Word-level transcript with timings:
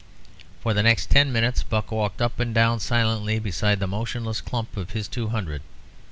For 0.61 0.73
the 0.73 0.81
next 0.81 1.11
ten 1.11 1.31
minutes 1.31 1.61
Buck 1.61 1.91
walked 1.91 2.23
up 2.23 2.39
and 2.39 2.55
down 2.55 2.79
silently 2.79 3.37
beside 3.37 3.79
the 3.79 3.85
motionless 3.85 4.41
clump 4.41 4.75
of 4.75 4.93
his 4.93 5.07
two 5.07 5.27
hundred. 5.27 5.61